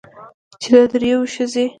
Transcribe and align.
چې 0.61 0.69
د 0.75 0.77
درېو 0.91 1.19
ښځې 1.33 1.65